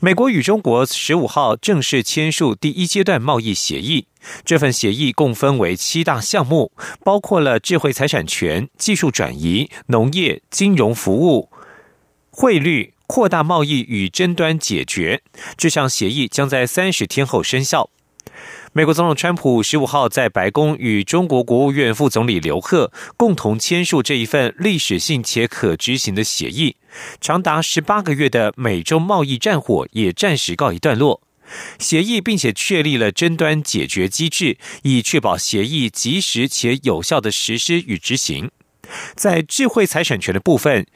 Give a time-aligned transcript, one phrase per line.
[0.00, 4.06] 美国与中国十五号正式签署第一阶段贸易协议。
[4.44, 11.48] 这份协议共分为七大项目，包括了智慧财产权、技术转移、农业、金融服务、
[12.30, 15.22] 汇率、扩大贸易与争端解决。
[15.56, 17.88] 这项协议将在三十天后生效。
[18.72, 26.76] 美国总统川普十五号在白宫与中国国务院副总理刘鹤共同签署这一份历史性且可执行的协议，
[27.20, 31.20] 长达十八个月的美中贸易战火也暂时告一段落。
[31.80, 38.52] 协议并且确立了争端解决机制，以确保协议及时且有效的实施与执行。
[39.16, 40.86] 在智慧财产权的部分。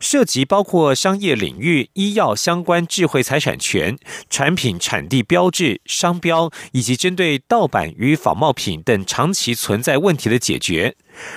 [0.00, 3.96] 涉及包括商业领域、医药相关智慧财产权、
[4.28, 10.96] 产品产地标志、商标，以及针对盗版与仿冒品等长期存在问题的解决。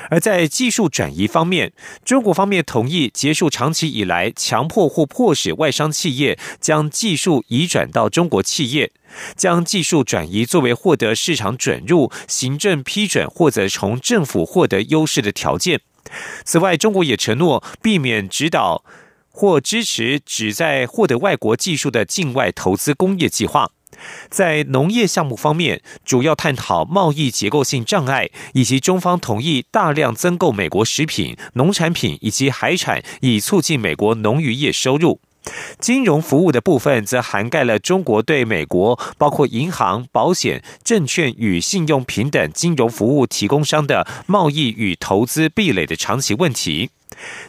[0.09, 1.71] 而在技术转移方面，
[2.03, 8.91] 中国方面同意结束长期以来强迫或迫使外商企业将技术移转到中国企业，
[9.35, 15.81] 将技术转移作为获得市场准入、行政批准或者从政府获得优势的条件。
[16.43, 18.83] 此外，中国也承诺避免指导
[19.29, 23.69] 或支持旨在获得外国技术的境外投资工业计划。
[24.29, 35.19] 在农业项目方面，主要探讨贸易结构性障碍，以及中方同意大量增购美国食品、农产品以及海产，以促进美国农渔业收入。
[35.79, 46.89] 金融服务的部分则涵盖了中国对美国包括银行、保险、证券与信用平等金融服务提供商的贸易与投资壁垒的长期问题。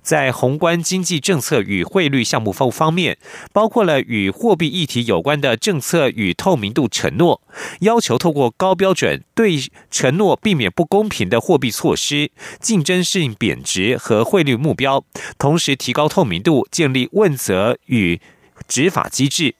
[0.03, 3.19] 在宏观经济政策与汇率项目方方面，
[3.53, 7.43] 包括了与货币议题有关的政策与透明度承诺，
[7.81, 9.59] 要求透过高标准对
[9.91, 12.31] 承诺避免不公平的货币措施、
[12.61, 15.05] 竞争性贬值和汇率目标，
[15.39, 18.21] 同时提高透明度，建立问责与
[18.67, 19.55] 执法机制。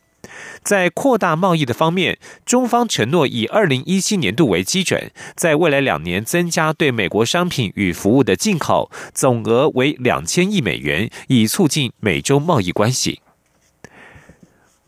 [0.69, 13.23] 在扩大贸易的方面，中方承诺以二零一七年度为基准，在未来两年增加对美国商品与服务的进口，总额为两千亿美元，以促进美中贸易关系。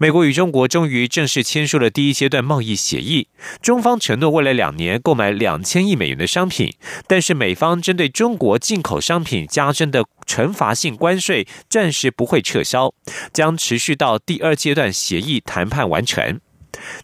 [0.02, 3.28] 美国与中国终于正式签署了第一阶段贸易协议，
[3.60, 6.72] 中方承诺未来两年购买两千亿美元的商品，
[7.06, 12.94] 但是美方针对中国进口商品加征的惩罚性关税暂时不会撤销，
[13.34, 16.40] 将持续到第二阶段协议谈判完成。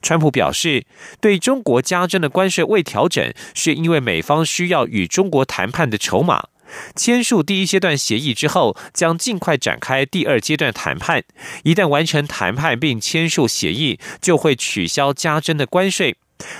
[0.01, 0.87] 川普表示，
[1.21, 6.45] 对中国加征的关税未调整，是因为美方需要与中国谈判的筹码。
[6.95, 11.23] 签署第一阶段协议之后，将尽快展开第二阶段谈判。
[11.65, 16.17] 一旦完成谈判并签署协议，就会取消加征的关税。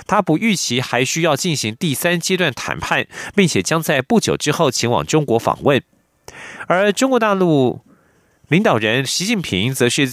[0.07, 5.81] 他不预期还需要进行第三阶段谈判，并且将在不久之后前往中国访问。
[6.67, 7.81] 而中国大陆
[8.47, 10.07] 领导人习近平则是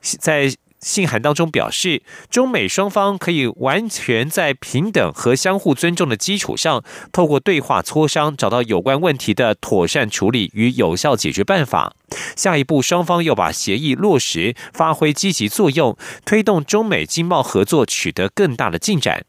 [0.00, 0.54] 在。
[0.80, 6.82] 信函当中表示，中美双方可以完全在平等和相互尊重的基础上，
[7.12, 11.94] 透过对话磋商，找到有关问题的妥善处理与有效解决办法。
[12.34, 19.24] 下一步，双方要把协议落实，发挥积极作用，推动中美经贸合作取得更大的进展。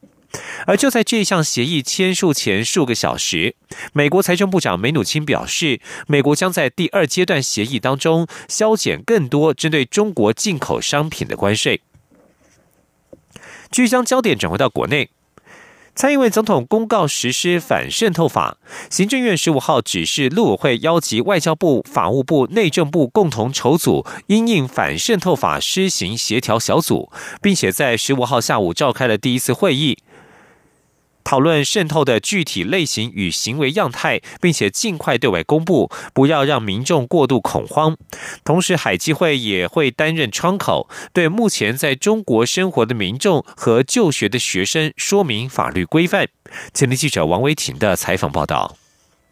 [0.65, 3.55] 而就在这项协议签署前数个小时，
[3.93, 11.81] 美国财政部长梅努钦表示，美国将在第二阶段协议当中削减更多针对中国进口商品的关税。
[13.71, 15.09] 据将焦点转回到国内，
[15.95, 18.57] 蔡英文总统公告实施反渗透法，
[18.89, 27.11] 行政院十五号指示陆委会邀集外交部、法务部、内政部共同筹组因应反渗透法施行协调小组，
[27.41, 29.97] 并且在十五号下午召开了第一次会议。
[31.31, 37.95] 讨论渗透的具体类型与行为样态，并且尽快对外公布，不要让民众过度恐慌。
[38.43, 46.28] 同时，海基会也会担任窗口，对目前在中国生活的民众和就学的学生说明法律规范。
[46.73, 48.75] 前天记者王维婷的采访报道。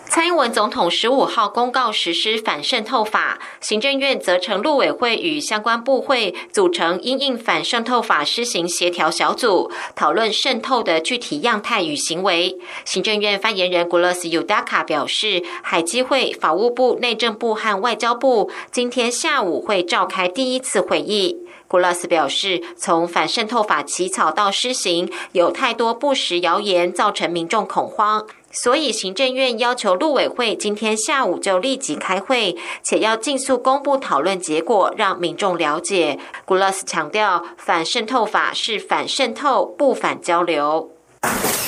[0.10, 12.58] 蔡英文总统十五号公告实施反渗透法，行政院则成陆委会与相关部会组成因应反渗透法施行协调小组，讨论渗透的具体样态与行为。
[12.84, 21.38] 行政院发言人古勒斯尤达卡表示，海基会、法务部、内政部和外交部今天下午会召开第一次会议。
[21.68, 28.26] 古拉斯表示，从反渗透法起草到施行，有太多不实谣言，造成民众恐慌。
[28.52, 36.20] 所以，行政院要求陆委会今天下午就立即开会，且要尽速公布讨论结果，让民众了解。
[36.46, 40.90] 古拉斯强调，反渗透法是反渗透，不反交流。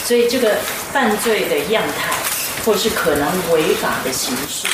[0.05, 0.55] 所以，这个
[0.91, 2.15] 犯罪的样态，
[2.65, 4.67] 或是可能违法的形式。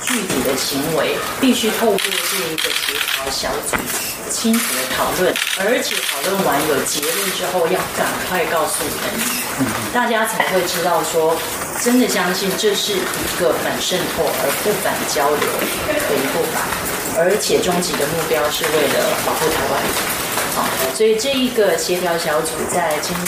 [0.00, 3.76] 具体的行为必须透过这一个协调小组
[4.28, 9.24] 清楚的讨论，而且讨论完有结论之后，要赶快告诉人民，
[9.92, 11.36] 大家才会知道说，
[11.82, 16.68] 真的相信这是一个反渗透而不反交流的一步法，
[17.18, 19.82] 而且终极的目标是为了保护台湾。
[20.54, 20.64] 好，
[20.94, 23.26] 所以这一个协调小组在今天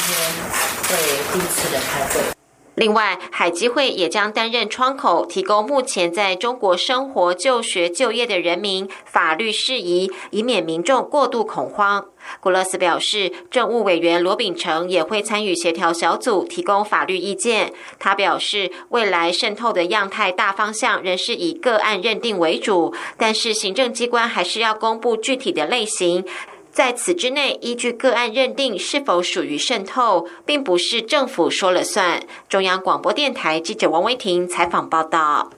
[0.88, 0.96] 会
[1.32, 2.39] 第一次的开会。
[2.76, 12.06] 另外，海基会也将担任窗口，提供目前在中国生活、就学、就业的人民法律事宜，以免民众过度恐慌。
[12.40, 17.72] 古勒斯表示，政务委员罗秉成也会参与协调小组，提供法律意见。
[17.98, 26.24] 他表示，未来渗透的样态大方向仍是以个案认定为主，但是行政机关还是要公布具体的类型。
[26.72, 32.22] 在此之内，依据个案认定是否属于渗透，并不是政府说了算。
[32.48, 35.50] 中央广播电台记者王威婷采访报道。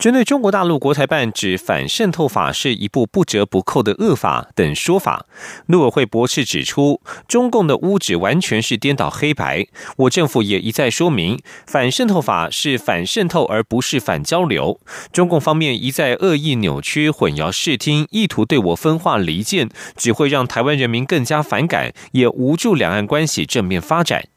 [0.00, 5.26] 针对中国大陆国台办指反渗透法是一部不折不扣的恶法等说法，
[5.66, 9.66] 陆委会驳斥指出，中共的污指完全是颠倒黑白。
[9.98, 14.80] 我政府也一再说明，反渗透法是反渗透而不是反交流。
[15.12, 24.28] 中共方面一再恶意扭曲、混淆视听，意图对我分化离间，只会让台湾人民更加反感，也无助两岸关系正面发展。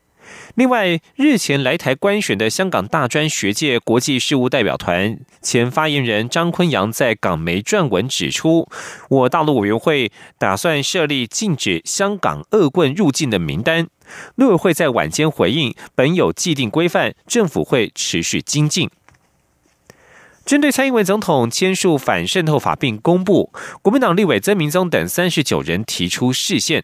[0.55, 8.69] 另外，日前来台观选的香港大专学界国际事务代表团前发言人张坤阳在港媒撰文指出，
[9.09, 13.87] 我大陆委员会打算设立禁止香港恶棍入境的名单。
[14.35, 18.91] 陆委会在晚间回应，本有既定规范，政府会持续精进。
[20.45, 23.51] 针对蔡英文总统签署反渗透法并公布，
[23.81, 26.83] 国民党立委曾明宗等三十九人提出释宪。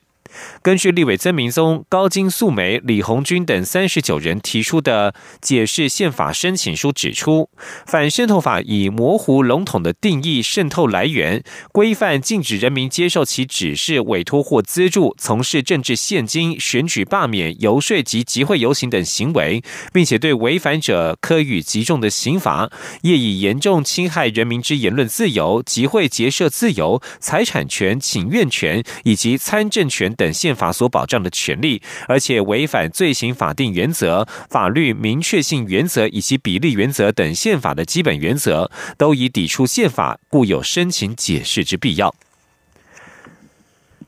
[0.61, 7.49] 根据立委曾明宗、高金素梅、李红军等三十九人提出的解释宪法申请书指出，
[7.85, 22.69] 反渗透法以模糊笼统的定义渗透来源，规范禁止人民接受其指示、委托或资助从事政治现金、选举罢免、游说及集会游行等行为，并且对违反者科予极重的刑罚，
[23.03, 30.13] 业以严重侵害人民之言论自由、集会结社自由、财产权、请愿权以及参政权。
[30.19, 42.13] 等宪法所保障的权利，而且违反罪行法定原则、法律明确性原则以及比例原则等宪法的基本原则，都已抵触宪法，故有申请解释之必要。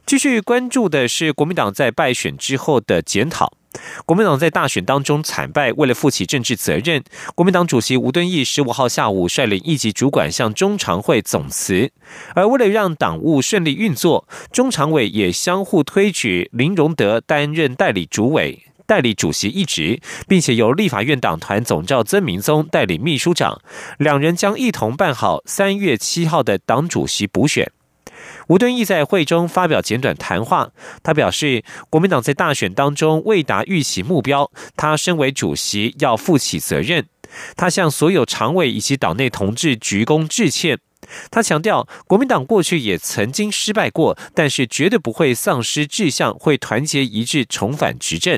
[0.06, 3.54] 继续关注的是国民党在败选之后的检讨。
[4.06, 7.04] 国民党在大选当中惨败，为了负起政治责任，
[7.36, 11.92] 国民党主席吴敦义十五号下午率领一级主管向中常会总辞。
[12.36, 23.62] 而为了让党务顺利运作，中常委也相互推举林荣德担任代理主委、代理主席一职，并且由立法院党团总召曾明宗代理秘书长，
[23.98, 27.72] 两人将一同办好三月七号的党主席补选。
[28.52, 30.72] 吴敦义在会中发表简短谈话，
[31.02, 37.06] 他表示，国民党在大选当中未达预期目标，他身为主席要负起责任。
[37.56, 40.78] 他向所有常委以及党内同志鞠躬致歉。
[41.30, 48.38] 他强调，国民党过去也曾经失败过，但是绝对不会丧失志向，会团结一致重返执政。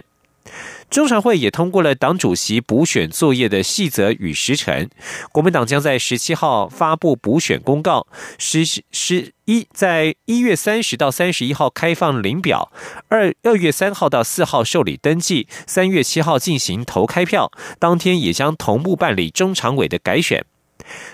[0.94, 4.88] 中常会也通过了党主席补选作业的细则与时程，
[5.32, 8.06] 国民党将在十七号发布补选公告，
[8.38, 12.72] 十十一在一月三十到三十一号开放领表，
[13.08, 20.46] 二二月三号到四号受理登记，三月七号进行投开票，当天也将同步办理中常委的改选。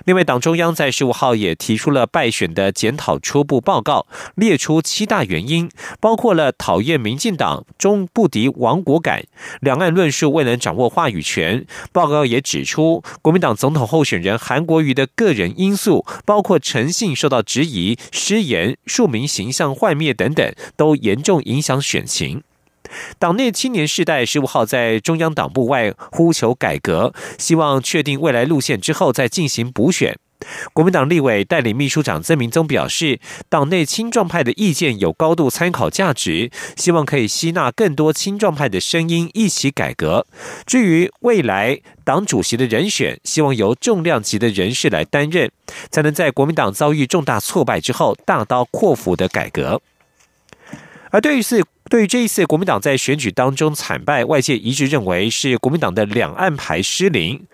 [0.06, 9.24] 另外，党中央在十五号也提出了败选的检讨初步报告，列出七大原因，包括了讨厌民进党、中不敌亡国感、
[9.62, 11.66] 两岸论述未能掌握话语权。
[11.92, 22.44] 报告也指出，国民党总统候选人韩国瑜的个人因素，包括诚信受到质疑、失言、庶民形象幻灭等等，都严重影响选情。
[23.17, 30.17] 党内青年世代十五号在中央党部外呼求改革，希望确定未来路线之后再进行补选。
[30.72, 33.19] 国民党立委代理秘书长曾明宗表示，
[33.50, 40.25] 党内青壮派的意见有高度参考价值，希望可以吸纳更多青壮派的声音，一起改革。
[40.65, 45.51] 至于未来党主席的人选，希望由重量级的人士来担任，
[45.91, 49.81] 才能在国民党遭遇重大挫败之后，大刀阔斧的改革。
[51.12, 57.48] 而对于是对于这一次国民党在选举当中惨败，外界一致认为是国民党的两岸牌失灵。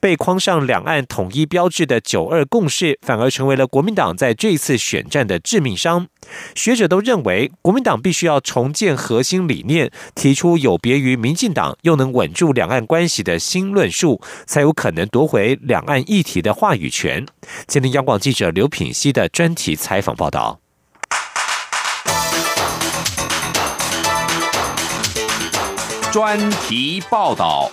[0.00, 6.08] 被框上两岸统一标志的“九二共识”，反而成为了国民党在这次选战的致命伤。
[6.54, 17.26] 学者都认为，国民党必须要重建核心理念，提出有别于民进党又能稳住两岸关系的新论述，才有可能夺回两岸议题的话语权。
[17.66, 20.63] 今天，央广记者刘品熙的专题采访报道。
[26.14, 27.68] 专题报道。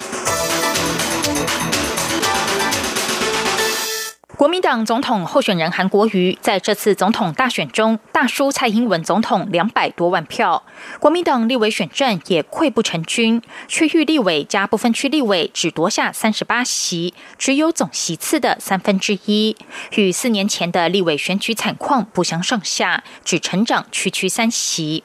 [4.35, 10.63] 国民党总统候选人韩国瑜在这次总统大选中大输蔡英文总统两百多万票，
[10.99, 19.55] 国民党立委选战也溃不成军，区域立委加不分区立委只夺下三十八席，只有总席次的三分之一，
[19.91, 25.03] 与四年前的立委选举惨况不相上下，只成长区区三席。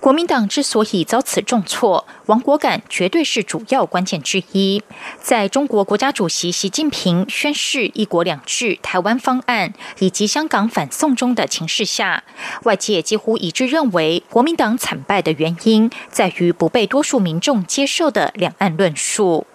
[0.00, 4.82] 国民党之所以遭此重挫，亡国感绝对是主要关键之一。
[5.20, 12.24] 在中国国家主席习近平宣誓“一国两制”台湾方案以及香港反送中的情势下，
[12.64, 19.46] 外界几乎一致认为，国民党惨败的原因在于不被多数民众接受的两岸论述。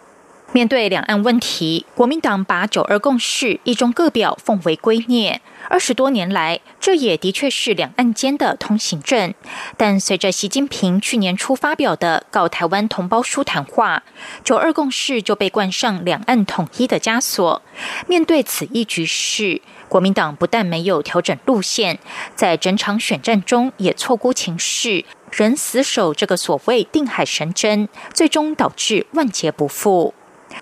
[0.55, 5.39] 面对两岸问题，国民党把“九二共识”一中各表奉为圭臬。
[5.67, 9.33] 二十多年来，这也的确是两岸间的通行证。
[9.75, 14.03] 但随着习近平去年初发表的《告台湾同胞书》谈话
[14.45, 17.61] ，“九二共识”就被冠上两岸统一的枷锁。
[18.07, 21.99] 面对此一局势，国民党不但没有调整路线，
[22.33, 30.13] 在整场选战中也错估情势，仍死守这个所谓定海神针，最终导致万劫不复。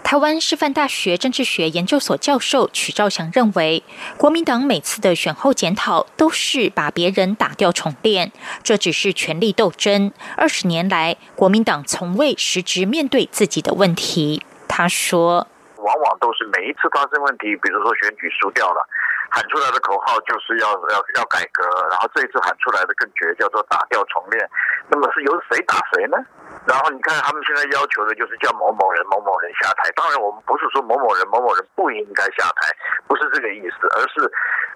[0.02, 3.84] 台湾师范大学政治学研究所教授曲兆祥认为，
[4.18, 8.32] 国民党每次的选后检讨都是把别人打掉重练，
[8.64, 10.12] 这只是权力斗争。
[10.36, 14.44] 二十年来，国民党从未实质面对自己的问题。
[14.68, 15.48] 他说
[15.78, 18.82] ：“往往都是每一次发生问题，比如说选举输掉了，
[19.30, 24.50] 喊出来的口号就是要要要改革，然后这一次喊出来的更绝，叫做打掉重练。
[24.90, 26.18] 那么是由谁打谁呢？”
[26.66, 29.92] 然后你看，他们现在要求的就是叫某某人、某某人下台。
[29.96, 32.72] 当然，我们不是说某某人、某某人不应该下台，
[33.08, 34.24] 不是这个意思，而是，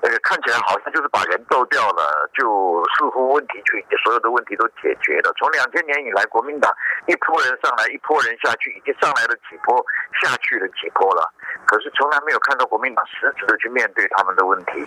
[0.03, 5.31] 呃，看起来好像就是把人斗掉了，就似乎问题就所有的问题都解决了。
[5.39, 6.73] 从两千年以来，国民党
[7.07, 9.79] 一波人上来，一波人下去，已经上来了几波，
[10.21, 11.31] 下去了几波了，
[11.65, 14.85] 可是从来没有看到国民党实质的去面对他们的问题。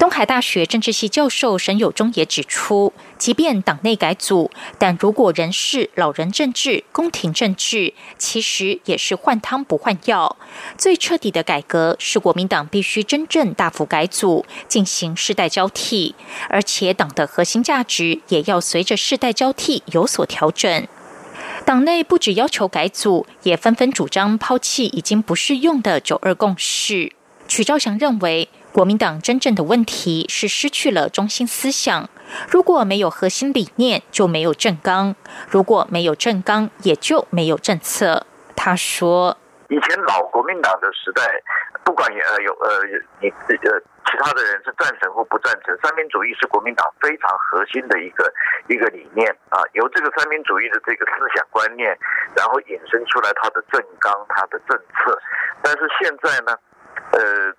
[0.00, 10.38] 东海大学政治系教授沈友忠也指出，即便党内改组，但如果人事老人政治、宫廷政治，其实也是换汤不换药。
[10.78, 16.14] 最彻底的改革是国民党必须真正大幅改组，进行世代交替，
[16.48, 20.88] 而且党的核心价值也要随着世代交替有所调整。
[21.66, 27.12] 党内不只要求改组，也纷纷主张抛弃已经不适用的九二共识。
[27.50, 28.48] 曲兆祥认为。
[28.72, 32.08] 国民党真正的问题是失去了中心思想。
[32.48, 35.14] 如果没有核心理念，就没有政纲；
[35.48, 38.24] 如果没有政纲，也就没有政策。
[38.54, 39.36] 他说
[39.68, 41.42] ：“以前老国民党的时代，
[41.82, 42.86] 不管呃有呃
[43.20, 48.32] 你呃其他的人是赞成或不赞成，三民主义是国民党非常核心的一个
[48.68, 49.58] 一个理念啊。
[49.72, 51.90] 由这个三民主义的这个思想观念，
[52.36, 55.18] 然后引申出来他的政纲、他的政策。
[55.60, 56.56] 但是现在呢，
[57.12, 57.54] 呃。”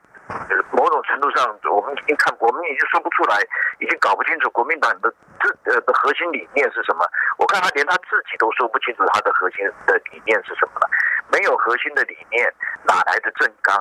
[0.72, 3.36] 某种程度上，我们已经看，我们已经说不出来，
[3.80, 7.06] 已经搞不清楚国民党的这呃的核心理念是什么。
[7.38, 10.90] 我看他连他自己都说不清楚他的核心的理念是什么了。
[11.30, 12.48] 没有核心的理念，
[12.88, 13.76] 哪来的政纲？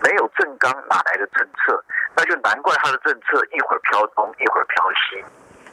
[0.00, 1.82] 没有政纲，哪来的政策？
[2.14, 5.24] 那就难怪他的政策一会儿飘东，一会儿飘西。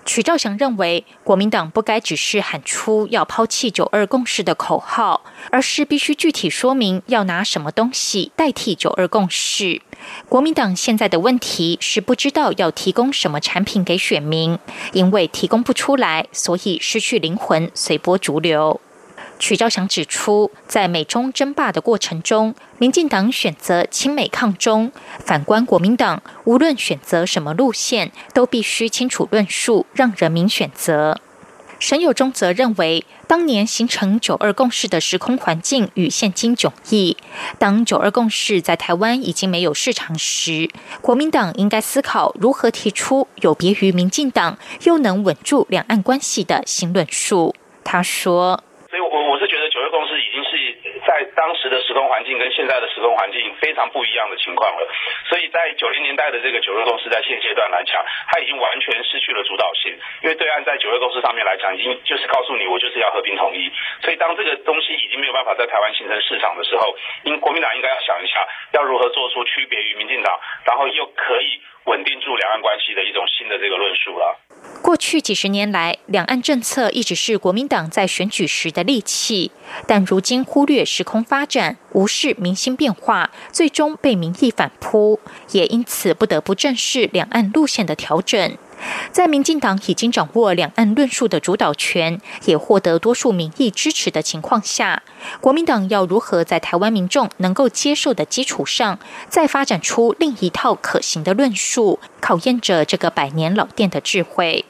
[0.06, 9.82] 曲兆祥认为，国民党不该只是喊出要抛弃“九二共识”的口号，而是必须具体说明要拿什么东西代替“九二共识”。
[10.28, 14.60] 国民党现在的问题是不知道要提供什么产品给选民，
[14.92, 18.82] 因为提供不出来，所以失去灵魂，随波逐流。
[19.40, 22.54] 曲兆祥指出，在美中争霸的过程中，
[22.84, 24.92] 民进党选择亲美抗中；
[25.24, 31.22] 反观国民党，无论选择什么路线，都必须清楚论述，让人民选择。
[31.80, 37.16] 沈友忠则认为，当年形成九二共识的时空环境与现今迥异。
[37.58, 47.56] 当九二共识在台湾已经没有市场时，国民党应该思考如何提出有别于民进党又能稳住两岸关系的新论述。
[47.86, 48.62] 他说。
[51.36, 54.88] 当时的时空环境跟现在的时空环境非常不一样的情况了，
[55.30, 59.92] 所以在九零年代的这个九二共识，在现阶段来讲，它已经完全失去了主导性，
[60.24, 63.72] 因为对岸在九二共识上面来讲，已经就是告诉你我就是要和平统一，
[64.02, 74.38] 所以当这个东西已经没有办法在台湾形成市场的时候，应国民党应该要想一下，要如何做出区别于民进党，然后又可以稳定住两岸关系的一种新的这个论述了。
[74.82, 79.52] 过去几十年来，两岸政策一直是国民党在选举时的利器，
[79.88, 85.20] 但如今忽略时空发展，无视民心变化，最终被民意反扑，
[85.52, 88.58] 也因此不得不正视两岸路线的调整。
[89.12, 95.04] 在民进党已经掌握两岸论述的主导权，也获得多数民意支持的情况下，
[95.40, 99.00] 国民党要如何在台湾民众能够接受的基础上，
[99.30, 104.66] 再发展出另一套可行的论述，考验着这个百年老店的智慧。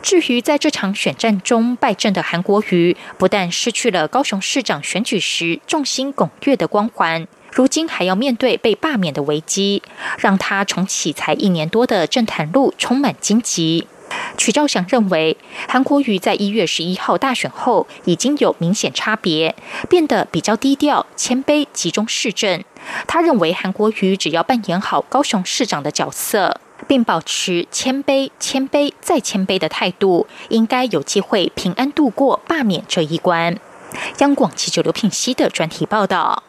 [0.00, 7.26] 至于在这场选战中败阵的韩国瑜，不但失去了高雄市长选举时众星拱月的光环。
[7.56, 9.82] 如今还要面对被罢免的危机，
[10.18, 13.86] 让他重启才一年多的政坛路充满荆棘。
[14.36, 19.56] 曲兆祥认为，韩国瑜在一月十一号大选后已经有明显差别，
[19.88, 22.62] 变得比较低调、谦卑、集中市政。
[23.06, 33.58] 他认为，韩国瑜只要扮演好高雄市长的角色，并保持谦卑、谦卑再谦卑的态度，应该有机会平安度过罢免这一关。
[34.18, 36.42] 央广记者刘品熙的专题报道。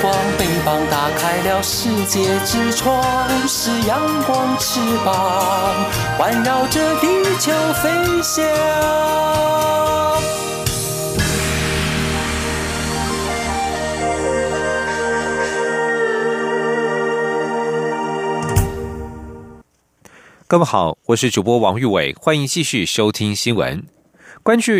[0.00, 3.02] 光，翅膀打开了世界之窗；
[3.46, 5.74] 是阳光，翅膀
[6.18, 7.06] 环绕着地
[7.38, 8.44] 球飞翔。
[20.48, 23.84] 各位好，我是主播王玉伟，欢迎继续收听新闻，
[24.42, 24.72] 关注。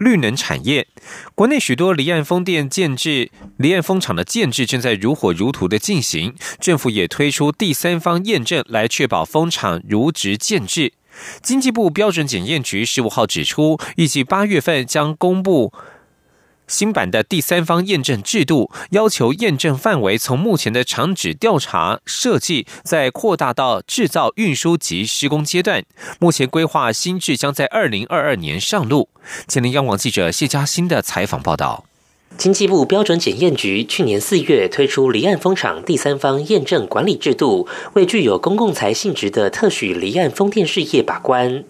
[0.00, 0.88] 绿能产业，
[1.34, 10.94] 国内许多离岸风电建制、离岸风场的建制正在如火如荼的进行，政府也推出第三方验证来确保风场如职建制。
[11.42, 15.70] 经济部标准检验局十五号指出，预计八月份将公布。
[16.70, 25.84] 新版的第三方验证制度要求验证范围从目前的厂址调查设计，再扩大到制造、运输及施工阶段。
[26.20, 29.08] 目前规划新制将在二零二二年上路。
[29.48, 31.89] 前天央广记者谢佳欣的采访报道。
[32.40, 41.62] 经济部标准检验局去年四月推出离岸风场第三方验证管理制度，为具有公共财性质的特许离岸风电事业把关。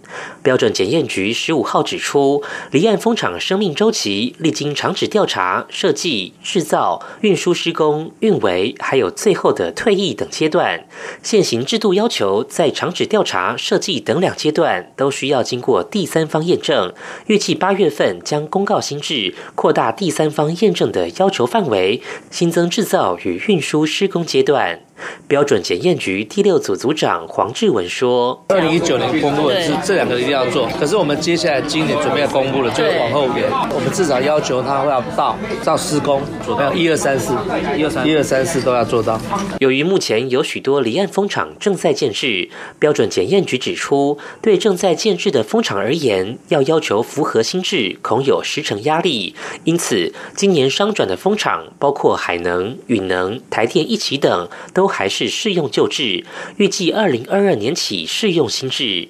[0.44, 10.86] 标准检验局十五号指出，离岸风场生命周期历经厂址调查、设计、制造、运输、施工、运维，还有最后的退役等阶段。
[11.20, 16.92] 现行制度要求，在厂址调查、设计等两阶段都需要经过第三方验证。
[17.26, 20.56] 预计八月份将公告新制，扩大第三方。
[20.60, 24.80] 验证的要求范围新增制造与运输施工阶段。
[25.28, 33.50] 标准检验局第六组组长黄志文说：“二零一九年公布的是这两个一定要做，可是我们接下来今年准备要公布的就往后延。
[33.74, 37.32] 我们至少要求他要到到施工，左边一二三四，
[37.76, 39.18] 一二三一二三四都要做到。
[39.60, 49.34] 由于目前有许多离岸风场正在建制，标准检验局指出，对正在建制的风场而言，要要求符合新制，恐有时程压力。
[49.64, 54.89] 因此，今年商转的风场，包括海能、允能、台电一起等，都。
[54.90, 56.24] 还是试用旧制，
[56.56, 59.08] 预计二零二二年起试用新制。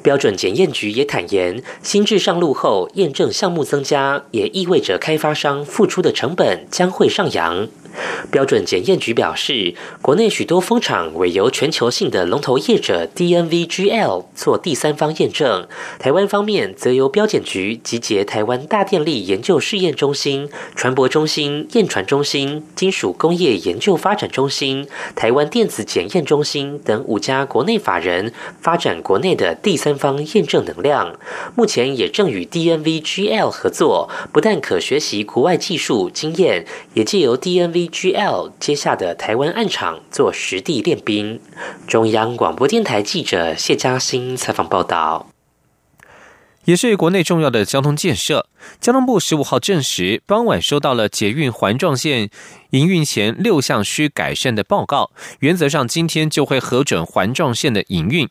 [0.00, 7.66] 标准检验局也坦言，新制上路后，验证项目增加，也意味着开发商付出的成本将会上扬。
[8.30, 15.66] 标准检验局表示，国内许多风场委由全球性的龙头业者 DNVGL 做第三方验证，
[15.98, 31.18] 台湾方面则由标检局集结台湾大电力研究试验中心、船舶中心、验船中心、金属工业研究发展中心、台湾电子检验中心等五家国内法人，发展国内的第三方验证能量。
[31.54, 38.05] 目前也正与 DNVGL 合作，不但可学习国外技术经验，也借由 DNVGL。
[38.06, 41.40] GL 接下的台湾暗场做实地练兵。
[41.88, 45.26] 中央广播电台记者谢嘉欣采访报道。
[46.66, 48.46] 也是国内重要的交通建设。
[48.80, 52.30] 交通部十五号证实，傍晚收到了捷运环状线
[52.70, 58.28] 营运前六项需改善的报告，原则上今天就会核准环状线的营运。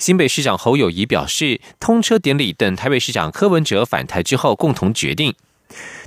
[0.00, 5.32] 新北市长侯友谊表示，通车典礼等台北市长柯文哲返台之后共同决定。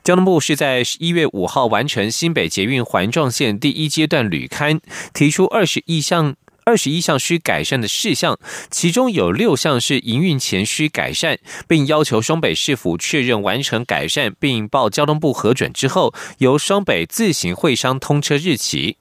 [0.04, 4.80] 交通部是在一月五号完成新北捷运环状线第一阶段履勘，
[5.13, 6.36] 提出二十一项。
[6.67, 8.39] 二十一项需改善的事项，
[8.71, 18.97] 其中有六项是营运前需改善，并要求双北市府确认完成改善，并报交通部核准之后，由双北自行会商通车日期。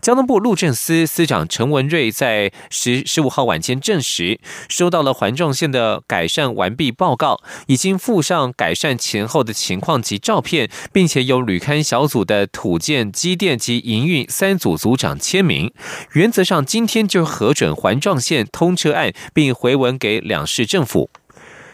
[0.00, 15.72] 交通部路政司司长陈文瑞在十十五号晚间证实，收到了环状线的改善完毕报告，已经附上改善前后的情况及照片，并且有旅刊小组的土建、机电及营运三组组长签名。
[16.12, 21.10] 原则上，今天就核准环状线通车案，并回文给两市政府。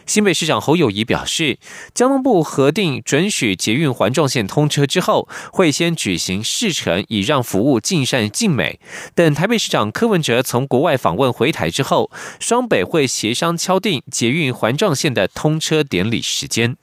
[0.07, 1.59] 新北市长侯友谊表示，
[1.95, 8.79] 交通部核定准许捷运环状线通车之后，会先举行试乘，以让服务尽善尽美。
[9.15, 16.77] 等台北市长柯文哲从国外访问回台之后，双北会协商敲定捷运环状线的通车典礼时间。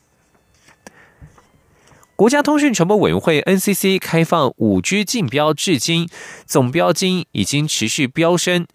[2.15, 6.07] 国家通讯传播委员会 NCC 开放五 G 竞标，至今
[6.45, 8.67] 总标金已经持续飙升。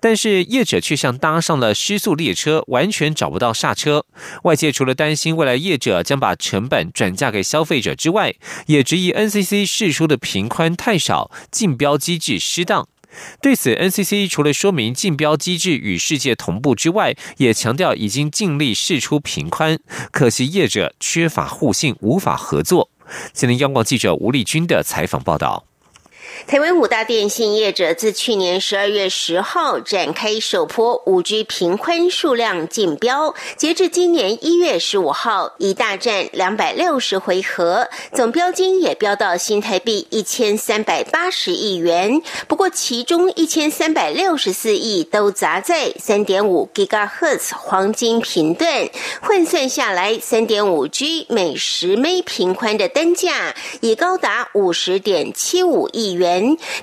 [0.00, 4.04] 但是业者却像搭上了失速列车，完全找不到刹车。
[4.44, 8.34] 外界除了担心未来业者将把成本转嫁给消费者之外，
[8.66, 12.88] 也质疑 NCC 释出的频宽太少，竞标机制失当。
[13.40, 19.78] 对此，NCC 除了说明竞标机制与世界同步之外，也强调已经尽力释出频宽，
[20.12, 22.90] 可惜业者缺乏互信，无法合作。
[23.32, 25.64] 今天央广记者吴丽君的采访报道。
[26.46, 42.22] 台湾五大电信业者自去年十二月十号展开首波五 G 频宽数量竞标，截至今年一月十五号，已大战两百六十回合，总标金也飙到新台币一千三百八十亿元。
[42.46, 48.88] 不过，其中一千三百六十四亿都砸在三点五 GHz 黄金频段，
[49.20, 56.27] 换算下来，三点五 G 每十枚频宽的单价已高达五十点七五亿元。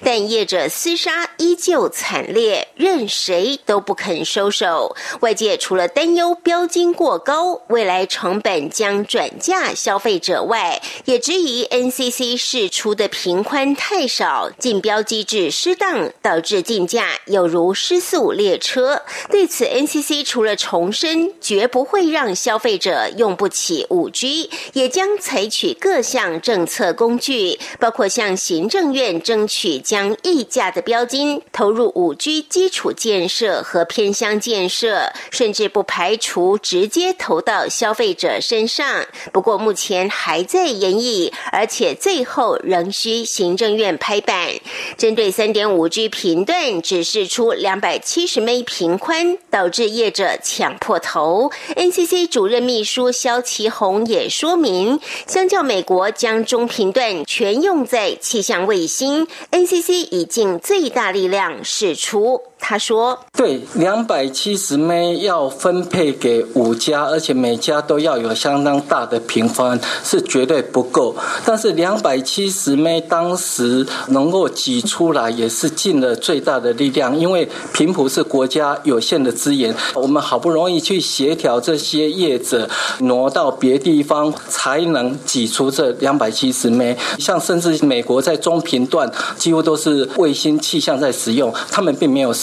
[0.03, 4.95] 但业者厮杀依旧惨烈，任谁都不肯收手。
[5.21, 19.01] 外界除了担忧标金过高，未来成本将转嫁消费者外，也质疑 NCC 释出的频宽太少，竞标机制失当，导致竞价有如失速列车。
[19.29, 29.21] 对此，NCC 除了重申绝不会让消费者用不起五 G，也将采取各项政策工具，包括向行政院。
[29.35, 39.05] 争取将溢价的标金投入五 G 基础建设和偏乡建设，甚至不排除直接投到消费者身上。
[39.33, 44.51] 不过目前还在研议，而且最后仍需行政院拍板。
[44.97, 51.51] 针对三点五 G 频段只示出两百七十 m 频宽，导致业者抢破头。
[51.75, 59.24] NCC 主任秘书肖其宏也说明，相较美国将中频段全用在气象卫星。
[59.51, 62.41] NCC 已尽最大力量使出。
[62.67, 71.15] 他说：“对，两百七十枚要分配给五家，而且每家都要有相当大的平方，是绝对不够。
[71.45, 77.15] 但是两百七十枚当时能够挤出来，也是尽了最大的力量。
[77.15, 82.67] 因为频谱是国家有限的资源，我们好不容易去协调这些业者
[83.01, 86.97] 挪到别地方，才能挤出这两百七十枚。
[87.19, 92.33] 像甚至美国在中频段几乎都是卫星气象在使用，他们并没有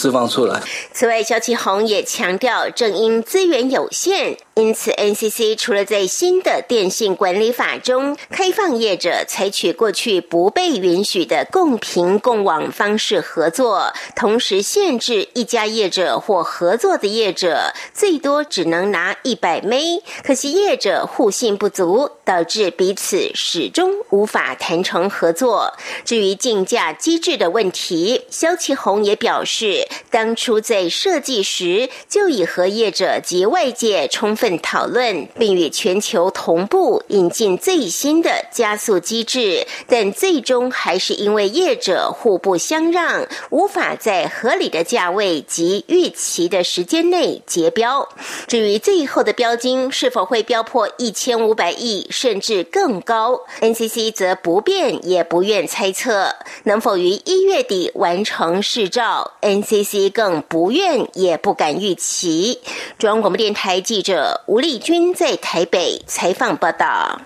[0.91, 4.37] 此外，萧启宏也强调，正因资源有限。
[4.55, 20.03] 因此，NCC 除了在新的电信管理法中开放业者采取过去不被允许的共频共网方式合作，同时限制一家业者或合作的业者最多只能拿一百枚。
[20.23, 25.73] 可惜业者互信不足，导致彼此始终无法谈成合作。
[26.05, 34.42] 至于竞价机制的问题，肖其宏也表示，当初在设计时就已和业者及外界充分。
[34.43, 48.09] 份讨论，并与全球同步引进最新的加速机制，但最终还是因为业者互不相让，无法在合理的价位及预期的时间内结标。
[48.45, 56.35] 至于最后的标金是否会标破一千五百亿，甚至更高，NCC 则不便也不愿猜测。
[56.63, 62.59] 能否于一月底完成试照，NCC 更不愿也不敢预期。
[62.99, 64.32] 中央广播电台记者。
[64.47, 67.21] 吴丽君在台北采访报道。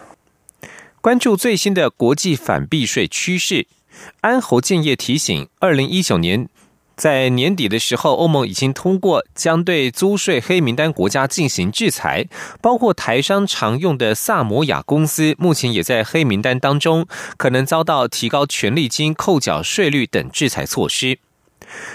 [1.02, 3.68] 关注最新的国际反避税趋势，
[4.22, 6.50] 安侯建业提醒，二零一九年。
[6.96, 12.26] 在年底的时候，欧盟已经通过将对租税黑名单国家进行制裁，
[12.60, 17.06] 包括台商常用的萨摩亚公司，目前也在黑名单当中，
[17.38, 21.20] 可能遭到提高权利金扣缴税率等制裁措施。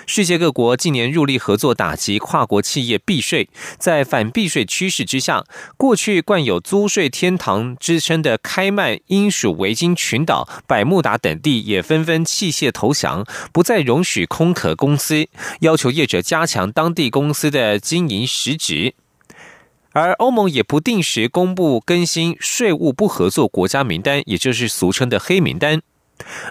[0.06, 5.44] 世界各国近年入力合作打击跨国企业避税，在反避税趋势之下，
[5.76, 15.28] 过去冠有“租税天堂”之称的开曼、英属维京群岛、百慕达等地也纷纷弃械投降，不再容许空壳公司，
[15.61, 18.94] 要求业者加强当地公司的经营实质。
[19.94, 25.82] 而欧盟也不定时公布更新税务不合作国家名单，也就是俗称的黑名单。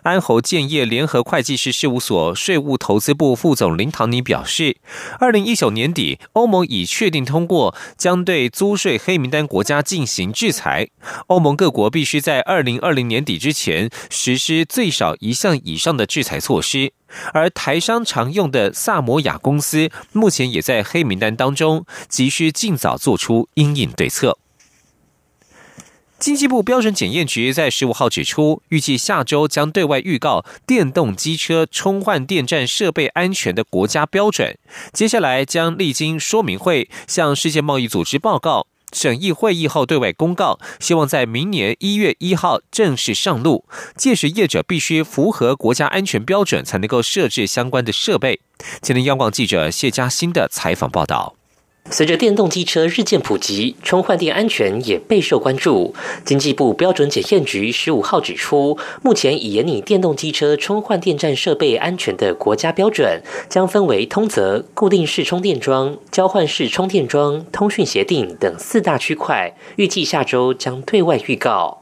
[0.04, 4.78] 安侯建业联合会计师事务所税务投资部副总林唐尼表示，
[5.19, 10.89] 二零一九年底，欧盟已确定通过将对租税黑名单国家进行制裁。
[11.28, 16.93] 欧盟各国必须在二零二零年底之前实施最少一项以上的制裁措施。
[17.34, 24.38] 而台商常用的萨摩亚公司目前也在黑名单当中，急需尽早做出应应对策。
[26.21, 34.55] 经济部标准检验局在十五号指出，预计下周将对外预告电动机车充换电站设备安全的国家标准。
[34.93, 43.65] 接下来将历经说明会，向世界贸易组织报告，审议会议后对外公告，希望在明年一月一号正式上路。
[43.95, 48.41] 届时业者必须符合国家安全标准，才能够设置相关的设备。
[48.84, 51.40] 今天央广记者谢嘉欣的采访报道。
[51.89, 55.94] 随着电动机车日渐普及，充换电安全也备受关注。
[56.24, 71.81] 经济部标准检验局十五号指出，目前已研拟电动机车充换电站设备安全的国家标准，将分为通则、固定式充电桩、交换式充电桩、通讯协定等四大区块，预计下周将对外预告。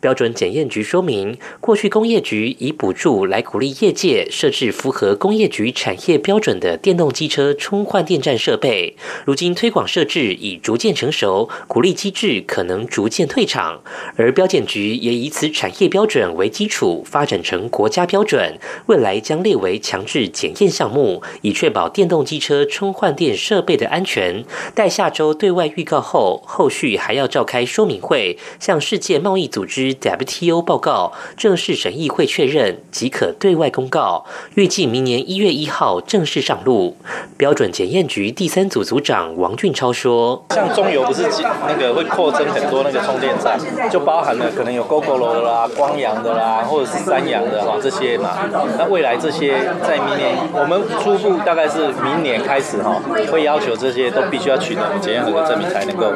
[0.00, 13.80] 标准检验局说明，过去工业局以补助来鼓励业界设置符合工业局产业标准的电动机车充换电站设备，如今推广设置已逐渐成熟，鼓励机制可能逐渐退场。
[14.16, 24.44] 而标检局也以此产业标准为基础，发展成国家标准，未来将列为强制检验项目，以确保电动机车充换电设备的安全。
[24.74, 29.85] 待下周对外预告后，后续还要召开说明会，向世界贸易组织。
[29.94, 36.96] WTO 报告正式审议会确认即可对外公告，预计明年一月一号正式上路。
[37.36, 41.22] 标准检验局第三组组长王俊超说：“像中油不是
[41.68, 43.58] 那个会扩增很多那个充电站，
[43.90, 48.30] 就包含了可能有 GoGo 的啦、光阳的啦，或者是三阳的哈这些嘛。
[48.78, 49.54] 那未来这些
[49.86, 56.12] 在明年，我们初步大概是明年开始哈，会要求这些都必须要取得检验合格证明才能够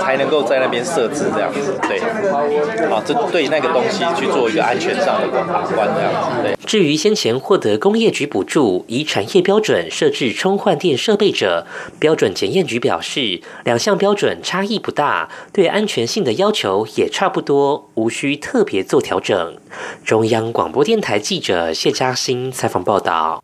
[0.00, 2.00] 才能够在那边设置这样子，对。”
[3.04, 6.42] 这对那个东西去做一个安全上的把关，这样子。
[6.42, 6.56] 对。
[6.66, 11.66] 至于先前获得工业局补助以产业标准设置充换电设备者，
[12.00, 19.56] 标准检验局表示，两项标准差异不大，对安全性的要求也差不多，无需特别做调整。
[20.04, 23.42] 中央广播电台记者谢嘉欣采访报道。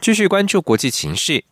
[0.00, 1.44] 继续关注国际情势。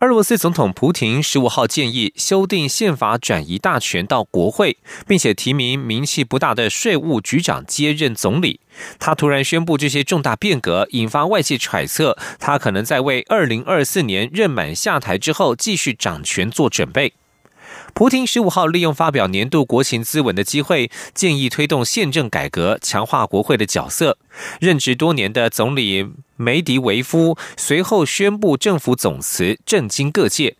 [0.00, 8.60] 俄罗斯总统普廷十五号建议修订宪法，转移大权到国会，并且提名名气不大的税务局长接任总理。
[8.98, 17.14] 他突然宣布这些重大变革，引发外界揣测，他可能在为二零二四年任满下台之后继续掌权做准备。
[17.94, 24.18] 普廷十五号利用发表年度国情咨文的机会，建议推动宪政改革，强化国会的角色。
[24.60, 30.56] 任职多年的总理梅迪维夫随后宣布政府总辞，震惊各界。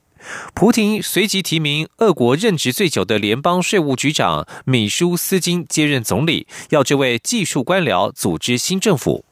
[0.55, 9.24] 普廷随即提名俄国任职最久的联邦税务局长米舒斯金接任总理，要这位技术官僚组织新政府。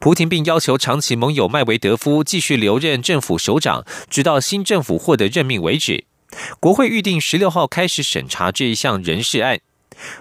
[0.00, 6.04] 普廷并要求长期盟友麦维德夫继续留任政府首长，直到新政府获得任命为止。
[6.60, 9.60] 国会预定十六号开始审查这一项人事案，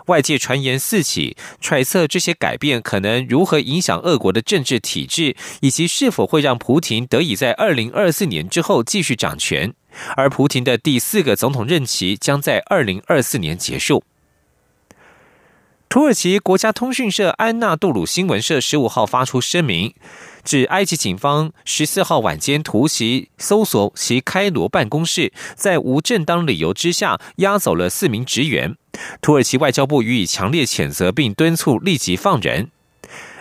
[0.08, 9.74] 外界传言四起，揣测这些改变可能如何影响俄国的政治体制，以及是否会让普廷得以在二零二四年之后继续掌权。
[10.16, 14.04] 而普廷的第四个总统任期将在二零二四年结束。
[15.90, 19.96] 土耳其国家通讯社安纳杜鲁新闻社十五号发出声明。
[20.44, 28.76] 指埃及警方十四号晚间突袭搜索其开罗办公室，在无正当理由之下押走了四名职员。
[29.22, 32.72] 土耳其外交部予以强烈谴责，并敦促立即放人。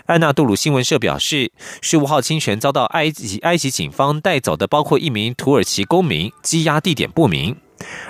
[0.06, 7.56] 安纳杜鲁新闻社表示，十五号清晨遭到埃及埃及警方带走的包括一名土耳其公民，羁押地点不明。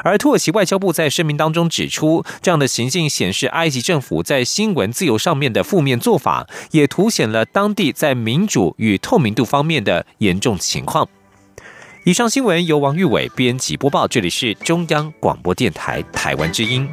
[0.05, 11.09] 而土耳其外交部在声明当中指出，这样的行径显示埃及政府在新闻自由上面的负面做法，也凸显了当地在民主与透明度方面的严重情况。
[12.05, 16.89] 以上新闻由王玉伟编辑播报，这里是中央广播电台台湾之音。